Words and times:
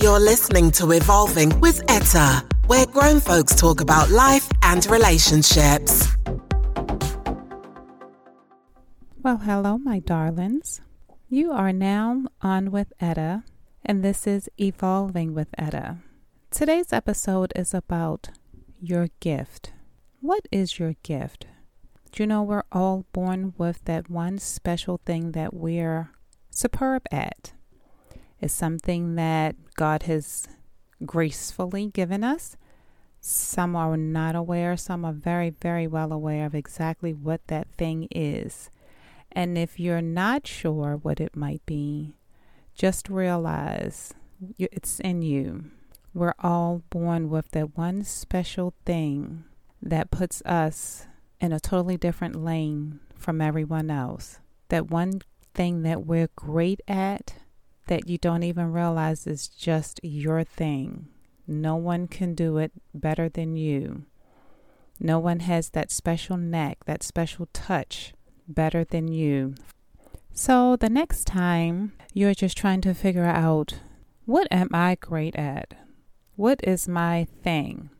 You're 0.00 0.20
listening 0.20 0.70
to 0.72 0.92
Evolving 0.92 1.58
with 1.58 1.82
Etta, 1.88 2.44
where 2.68 2.86
grown 2.86 3.18
folks 3.18 3.56
talk 3.56 3.80
about 3.80 4.10
life 4.10 4.48
and 4.62 4.86
relationships. 4.86 6.06
Well, 9.24 9.38
hello, 9.38 9.76
my 9.76 9.98
darlings. 9.98 10.80
You 11.28 11.50
are 11.50 11.72
now 11.72 12.26
on 12.40 12.70
with 12.70 12.92
Etta, 13.00 13.42
and 13.84 14.04
this 14.04 14.28
is 14.28 14.48
Evolving 14.56 15.34
with 15.34 15.48
Etta. 15.58 15.96
Today's 16.52 16.92
episode 16.92 17.52
is 17.56 17.74
about 17.74 18.28
your 18.80 19.08
gift. 19.18 19.72
What 20.20 20.46
is 20.52 20.78
your 20.78 20.94
gift? 21.02 21.48
Do 22.12 22.22
you 22.22 22.28
know 22.28 22.44
we're 22.44 22.62
all 22.70 23.04
born 23.12 23.52
with 23.58 23.84
that 23.86 24.08
one 24.08 24.38
special 24.38 25.00
thing 25.04 25.32
that 25.32 25.52
we're 25.52 26.10
superb 26.50 27.02
at? 27.10 27.52
Is 28.40 28.52
something 28.52 29.14
that 29.16 29.56
God 29.74 30.04
has 30.04 30.46
gracefully 31.04 31.86
given 31.86 32.24
us. 32.24 32.56
Some 33.20 33.74
are 33.74 33.96
not 33.96 34.36
aware, 34.36 34.76
some 34.76 35.04
are 35.04 35.12
very, 35.12 35.50
very 35.50 35.86
well 35.86 36.12
aware 36.12 36.46
of 36.46 36.54
exactly 36.54 37.12
what 37.12 37.46
that 37.48 37.68
thing 37.76 38.08
is. 38.10 38.70
And 39.32 39.58
if 39.58 39.78
you're 39.78 40.02
not 40.02 40.46
sure 40.46 40.98
what 41.02 41.20
it 41.20 41.36
might 41.36 41.64
be, 41.66 42.14
just 42.74 43.08
realize 43.08 44.14
it's 44.58 45.00
in 45.00 45.22
you. 45.22 45.64
We're 46.14 46.34
all 46.38 46.82
born 46.90 47.28
with 47.28 47.50
that 47.50 47.76
one 47.76 48.04
special 48.04 48.72
thing 48.86 49.44
that 49.82 50.10
puts 50.10 50.42
us 50.42 51.06
in 51.40 51.52
a 51.52 51.60
totally 51.60 51.96
different 51.96 52.36
lane 52.36 53.00
from 53.16 53.40
everyone 53.40 53.90
else. 53.90 54.40
That 54.68 54.90
one 54.90 55.20
thing 55.54 55.82
that 55.82 56.06
we're 56.06 56.30
great 56.36 56.80
at 56.88 57.34
that 57.88 58.08
you 58.08 58.16
don't 58.16 58.42
even 58.42 58.72
realize 58.72 59.26
is 59.26 59.48
just 59.48 60.00
your 60.02 60.44
thing. 60.44 61.08
No 61.46 61.76
one 61.76 62.06
can 62.06 62.34
do 62.34 62.58
it 62.58 62.72
better 62.94 63.28
than 63.28 63.56
you. 63.56 64.04
No 65.00 65.18
one 65.18 65.40
has 65.40 65.70
that 65.70 65.90
special 65.90 66.36
knack, 66.36 66.84
that 66.84 67.02
special 67.02 67.48
touch 67.52 68.12
better 68.46 68.84
than 68.84 69.08
you. 69.08 69.54
So 70.32 70.76
the 70.76 70.90
next 70.90 71.24
time 71.24 71.92
you're 72.14 72.34
just 72.34 72.56
trying 72.56 72.80
to 72.82 72.94
figure 72.94 73.24
out 73.24 73.80
what 74.24 74.46
am 74.50 74.68
I 74.72 74.96
great 75.00 75.36
at? 75.36 75.74
What 76.36 76.60
is 76.62 76.86
my 76.86 77.26
thing? 77.42 77.90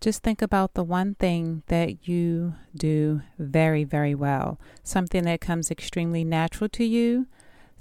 Just 0.00 0.22
think 0.22 0.42
about 0.42 0.74
the 0.74 0.84
one 0.84 1.14
thing 1.14 1.62
that 1.68 2.08
you 2.08 2.54
do 2.74 3.22
very, 3.38 3.84
very 3.84 4.14
well, 4.14 4.58
something 4.82 5.22
that 5.24 5.40
comes 5.40 5.70
extremely 5.70 6.24
natural 6.24 6.68
to 6.70 6.84
you, 6.84 7.26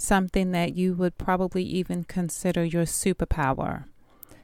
something 0.02 0.52
that 0.52 0.76
you 0.76 0.96
would 0.96 1.18
probably 1.18 1.64
even 1.64 2.04
consider 2.04 2.64
your 2.64 2.86
superpower, 2.86 3.86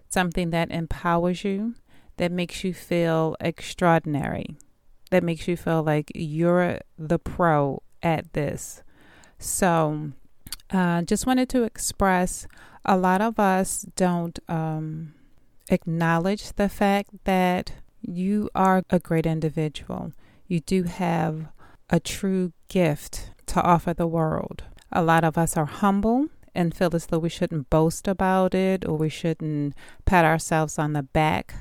something 0.07 0.51
that 0.51 0.71
empowers 0.71 1.43
you, 1.43 1.73
that 2.17 2.31
makes 2.31 2.63
you 2.63 2.73
feel 2.73 3.35
extraordinary, 3.39 4.55
that 5.09 5.23
makes 5.23 5.47
you 5.47 5.57
feel 5.57 5.81
like 5.81 6.11
you're 6.13 6.79
the 6.97 7.17
pro 7.17 7.81
at 8.03 8.31
this. 8.33 8.83
So, 9.39 10.11
uh, 10.69 11.01
just 11.01 11.25
wanted 11.25 11.49
to 11.49 11.63
express 11.63 12.47
a 12.85 12.97
lot 12.97 13.21
of 13.21 13.39
us 13.39 13.85
don't 13.95 14.37
um, 14.47 15.13
acknowledge 15.69 16.53
the 16.53 16.69
fact 16.69 17.09
that 17.23 17.71
you 18.01 18.49
are 18.53 18.83
a 18.89 18.99
great 18.99 19.25
individual. 19.25 20.13
You 20.47 20.59
do 20.59 20.83
have 20.83 21.47
a 21.89 21.99
true 21.99 22.53
gift 22.67 23.31
to 23.47 23.61
offer 23.61 23.93
the 23.93 24.07
world. 24.07 24.63
A 24.91 25.03
lot 25.03 25.23
of 25.23 25.37
us 25.37 25.57
are 25.57 25.65
humble 25.65 26.27
and 26.55 26.75
feel 26.75 26.95
as 26.95 27.07
though 27.07 27.19
we 27.19 27.29
shouldn't 27.29 27.69
boast 27.69 28.07
about 28.07 28.55
it 28.55 28.85
or 28.87 28.97
we 28.97 29.09
shouldn't 29.09 29.75
pat 30.05 30.25
ourselves 30.25 30.79
on 30.79 30.93
the 30.93 31.03
back 31.03 31.53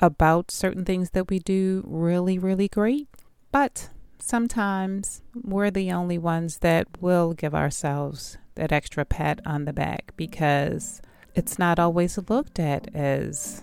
about 0.00 0.50
certain 0.50 0.84
things 0.84 1.10
that 1.10 1.28
we 1.28 1.38
do 1.38 1.84
really, 1.86 2.38
really 2.38 2.68
great. 2.68 3.08
But 3.52 3.90
sometimes 4.18 5.22
we're 5.34 5.70
the 5.70 5.92
only 5.92 6.16
ones 6.16 6.58
that 6.58 6.86
will 7.00 7.34
give 7.34 7.54
ourselves 7.54 8.38
that 8.54 8.72
extra 8.72 9.04
pat 9.04 9.40
on 9.44 9.64
the 9.64 9.72
back 9.72 10.12
because 10.16 11.02
it's 11.34 11.58
not 11.58 11.78
always 11.78 12.18
looked 12.28 12.58
at 12.58 12.94
as 12.94 13.62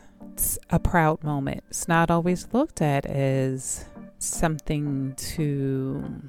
a 0.70 0.80
proud 0.80 1.24
moment. 1.24 1.64
It's 1.70 1.88
not 1.88 2.12
always 2.12 2.48
looked 2.54 2.82
at 2.82 3.06
as 3.06 3.86
something 4.20 5.14
to 5.16 6.22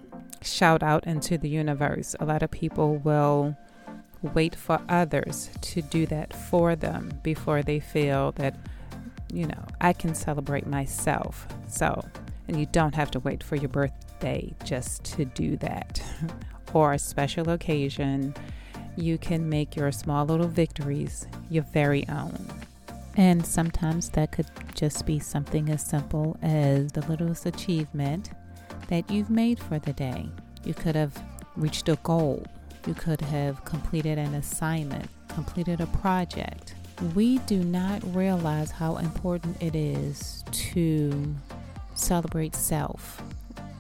shout 0.42 0.82
out 0.82 1.06
into 1.06 1.38
the 1.38 1.48
universe. 1.48 2.14
A 2.20 2.24
lot 2.24 2.42
of 2.42 2.50
people 2.50 2.96
will 2.96 3.56
wait 4.22 4.54
for 4.54 4.80
others 4.88 5.50
to 5.60 5.82
do 5.82 6.06
that 6.06 6.34
for 6.34 6.74
them 6.74 7.20
before 7.22 7.62
they 7.62 7.80
feel 7.80 8.32
that, 8.32 8.56
you 9.32 9.46
know, 9.46 9.64
I 9.80 9.92
can 9.92 10.14
celebrate 10.14 10.66
myself. 10.66 11.46
So, 11.68 12.04
and 12.46 12.58
you 12.58 12.66
don't 12.66 12.94
have 12.94 13.10
to 13.12 13.20
wait 13.20 13.42
for 13.42 13.56
your 13.56 13.68
birthday 13.68 14.54
just 14.64 15.04
to 15.04 15.24
do 15.24 15.56
that 15.58 16.02
or 16.72 16.92
a 16.92 16.98
special 16.98 17.50
occasion. 17.50 18.34
You 18.96 19.18
can 19.18 19.48
make 19.48 19.76
your 19.76 19.92
small 19.92 20.24
little 20.26 20.48
victories 20.48 21.26
your 21.50 21.64
very 21.64 22.08
own. 22.08 22.46
And 23.16 23.44
sometimes 23.44 24.10
that 24.10 24.30
could 24.30 24.46
just 24.74 25.04
be 25.04 25.18
something 25.18 25.70
as 25.70 25.84
simple 25.84 26.36
as 26.40 26.92
the 26.92 27.00
littlest 27.02 27.46
achievement 27.46 28.30
that 28.88 29.10
you've 29.10 29.30
made 29.30 29.58
for 29.58 29.78
the 29.78 29.92
day. 29.92 30.28
You 30.64 30.74
could 30.74 30.96
have 30.96 31.22
reached 31.56 31.88
a 31.88 31.96
goal. 32.02 32.44
You 32.86 32.94
could 32.94 33.20
have 33.20 33.64
completed 33.64 34.18
an 34.18 34.34
assignment, 34.34 35.08
completed 35.28 35.80
a 35.80 35.86
project. 35.86 36.74
We 37.14 37.38
do 37.40 37.62
not 37.62 38.02
realize 38.14 38.70
how 38.70 38.96
important 38.96 39.62
it 39.62 39.76
is 39.76 40.42
to 40.50 41.34
celebrate 41.94 42.54
self. 42.54 43.22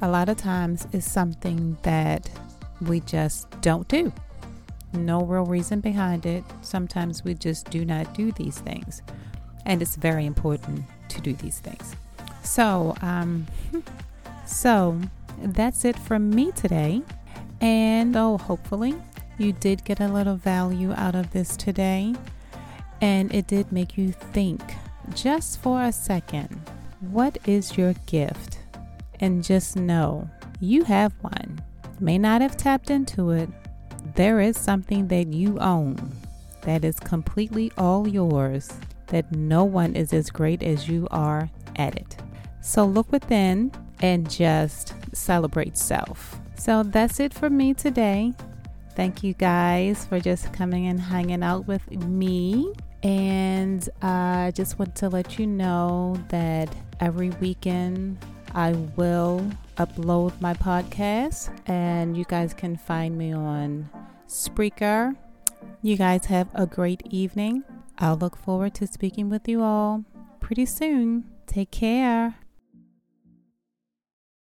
A 0.02 0.08
lot 0.08 0.28
of 0.28 0.36
times 0.36 0.86
it's 0.92 1.10
something 1.10 1.76
that 1.82 2.30
we 2.80 3.00
just 3.00 3.50
don't 3.60 3.88
do. 3.88 4.12
No 4.92 5.24
real 5.24 5.44
reason 5.44 5.80
behind 5.80 6.24
it. 6.26 6.44
Sometimes 6.62 7.24
we 7.24 7.34
just 7.34 7.70
do 7.70 7.84
not 7.84 8.14
do 8.14 8.32
these 8.32 8.58
things. 8.58 9.02
And 9.66 9.82
it's 9.82 9.96
very 9.96 10.24
important 10.24 10.84
to 11.08 11.20
do 11.20 11.34
these 11.34 11.58
things. 11.58 11.94
So, 12.42 12.94
um, 13.02 13.46
so 14.48 14.98
that's 15.42 15.84
it 15.84 15.98
from 15.98 16.30
me 16.30 16.52
today. 16.52 17.02
And 17.60 18.16
oh, 18.16 18.38
hopefully 18.38 18.94
you 19.36 19.52
did 19.52 19.84
get 19.84 20.00
a 20.00 20.08
little 20.08 20.36
value 20.36 20.92
out 20.92 21.14
of 21.14 21.30
this 21.32 21.56
today. 21.56 22.14
And 23.00 23.32
it 23.32 23.46
did 23.46 23.70
make 23.70 23.96
you 23.96 24.10
think 24.12 24.60
just 25.14 25.60
for 25.60 25.82
a 25.82 25.92
second 25.92 26.60
what 27.00 27.38
is 27.46 27.76
your 27.78 27.94
gift? 28.06 28.58
And 29.20 29.44
just 29.44 29.76
know 29.76 30.28
you 30.60 30.84
have 30.84 31.12
one. 31.20 31.60
May 32.00 32.18
not 32.18 32.40
have 32.40 32.56
tapped 32.56 32.90
into 32.90 33.30
it. 33.30 33.48
There 34.14 34.40
is 34.40 34.56
something 34.58 35.08
that 35.08 35.28
you 35.28 35.58
own 35.58 36.12
that 36.62 36.84
is 36.84 36.98
completely 36.98 37.72
all 37.78 38.06
yours, 38.08 38.72
that 39.08 39.30
no 39.32 39.64
one 39.64 39.94
is 39.94 40.12
as 40.12 40.30
great 40.30 40.62
as 40.62 40.88
you 40.88 41.06
are 41.10 41.50
at 41.76 41.94
it. 41.94 42.16
So 42.60 42.84
look 42.84 43.10
within 43.12 43.72
and 44.00 44.30
just 44.30 44.94
celebrate 45.12 45.76
self. 45.76 46.40
So 46.56 46.82
that's 46.82 47.20
it 47.20 47.32
for 47.32 47.50
me 47.50 47.74
today. 47.74 48.32
Thank 48.94 49.22
you 49.22 49.32
guys 49.34 50.04
for 50.06 50.18
just 50.18 50.52
coming 50.52 50.88
and 50.88 51.00
hanging 51.00 51.42
out 51.42 51.68
with 51.68 51.88
me. 51.90 52.72
And 53.02 53.88
I 54.02 54.52
just 54.54 54.78
want 54.78 54.96
to 54.96 55.08
let 55.08 55.38
you 55.38 55.46
know 55.46 56.16
that 56.28 56.74
every 56.98 57.30
weekend 57.30 58.18
I 58.54 58.72
will 58.96 59.48
upload 59.76 60.40
my 60.40 60.54
podcast, 60.54 61.56
and 61.68 62.16
you 62.16 62.24
guys 62.24 62.54
can 62.54 62.76
find 62.76 63.16
me 63.16 63.32
on 63.32 63.88
Spreaker. 64.26 65.14
You 65.82 65.96
guys 65.96 66.24
have 66.26 66.48
a 66.54 66.66
great 66.66 67.02
evening. 67.10 67.62
I'll 67.98 68.16
look 68.16 68.36
forward 68.36 68.74
to 68.74 68.86
speaking 68.86 69.28
with 69.28 69.46
you 69.48 69.62
all 69.62 70.04
pretty 70.40 70.66
soon. 70.66 71.24
Take 71.46 71.70
care. 71.70 72.36